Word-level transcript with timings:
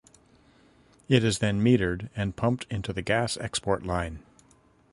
It 1.07 1.23
is 1.23 1.37
then 1.37 1.61
metered 1.63 2.09
and 2.15 2.35
pumped 2.35 2.65
into 2.71 2.91
the 2.91 3.03
gas 3.03 3.37
export 3.37 3.85
line. 3.85 4.23